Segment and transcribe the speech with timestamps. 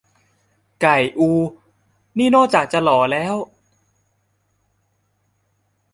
[0.81, 1.29] "ไก่อู"
[2.17, 3.35] นี่ นอกจากจะหล่อแล้ว